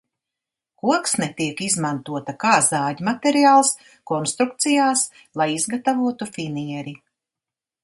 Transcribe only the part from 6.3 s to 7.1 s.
finieri.